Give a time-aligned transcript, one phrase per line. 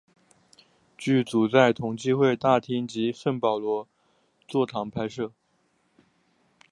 [0.97, 3.87] 剧组在共济会大厅及圣保罗
[4.47, 5.31] 座堂拍摄。